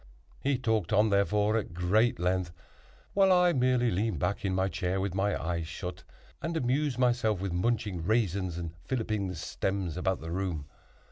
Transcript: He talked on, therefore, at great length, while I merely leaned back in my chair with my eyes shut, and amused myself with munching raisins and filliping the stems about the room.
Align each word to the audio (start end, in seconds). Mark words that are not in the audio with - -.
He 0.39 0.57
talked 0.57 0.91
on, 0.91 1.11
therefore, 1.11 1.55
at 1.57 1.75
great 1.75 2.17
length, 2.17 2.51
while 3.13 3.31
I 3.31 3.53
merely 3.53 3.91
leaned 3.91 4.17
back 4.17 4.43
in 4.43 4.55
my 4.55 4.67
chair 4.67 4.99
with 4.99 5.13
my 5.13 5.39
eyes 5.39 5.67
shut, 5.67 6.03
and 6.41 6.57
amused 6.57 6.97
myself 6.97 7.39
with 7.39 7.53
munching 7.53 8.03
raisins 8.03 8.57
and 8.57 8.73
filliping 8.87 9.27
the 9.27 9.35
stems 9.35 9.97
about 9.97 10.19
the 10.19 10.31
room. 10.31 10.65